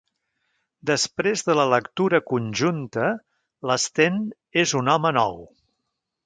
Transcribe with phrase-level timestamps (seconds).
[0.91, 3.05] Després de la lectura conjunta,
[3.73, 4.19] l'Sten
[4.63, 5.39] és un home nou.